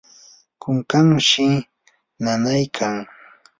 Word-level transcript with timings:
kunkanshi 0.61 1.45
nanaykan. 2.23 2.93